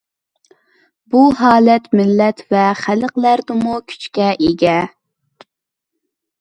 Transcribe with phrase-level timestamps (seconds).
[1.15, 4.77] بۇ ھالەت مىللەت ۋە خەلقلەردىمۇ كۈچكە ئىگە.